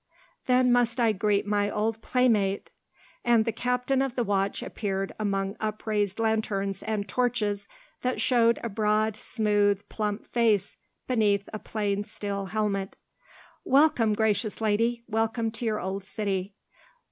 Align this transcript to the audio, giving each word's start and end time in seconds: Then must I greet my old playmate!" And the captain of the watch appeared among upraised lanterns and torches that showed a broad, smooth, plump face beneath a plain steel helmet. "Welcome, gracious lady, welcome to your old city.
Then 0.47 0.71
must 0.71 0.99
I 0.99 1.11
greet 1.11 1.45
my 1.45 1.69
old 1.69 2.01
playmate!" 2.01 2.71
And 3.23 3.45
the 3.45 3.51
captain 3.51 4.01
of 4.01 4.15
the 4.15 4.23
watch 4.23 4.63
appeared 4.63 5.11
among 5.19 5.55
upraised 5.59 6.17
lanterns 6.19 6.81
and 6.81 7.07
torches 7.07 7.67
that 8.01 8.19
showed 8.19 8.57
a 8.63 8.69
broad, 8.69 9.15
smooth, 9.15 9.87
plump 9.89 10.25
face 10.25 10.75
beneath 11.05 11.47
a 11.53 11.59
plain 11.59 12.03
steel 12.03 12.47
helmet. 12.47 12.95
"Welcome, 13.63 14.13
gracious 14.13 14.59
lady, 14.59 15.03
welcome 15.07 15.51
to 15.51 15.65
your 15.65 15.79
old 15.79 16.03
city. 16.03 16.55